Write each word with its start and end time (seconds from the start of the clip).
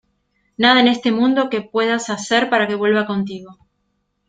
nada 0.57 0.81
en 0.81 0.87
este 0.87 1.11
mundo, 1.11 1.47
que 1.51 1.61
puedas 1.61 2.09
hacer 2.09 2.49
para 2.49 2.67
que 2.67 2.73
vuelva 2.73 3.05
contigo. 3.05 3.59